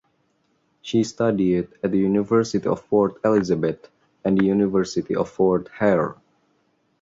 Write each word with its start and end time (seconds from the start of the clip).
She 0.81 1.03
studied 1.03 1.67
at 1.83 1.91
the 1.91 1.99
University 1.99 2.67
of 2.67 2.89
Port 2.89 3.23
Elizabeth 3.23 3.87
and 4.25 4.35
the 4.35 4.45
University 4.45 5.15
of 5.15 5.29
Fort 5.29 5.67
Hare. 5.77 6.15